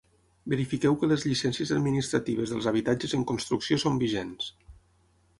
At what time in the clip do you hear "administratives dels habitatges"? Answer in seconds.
1.75-3.13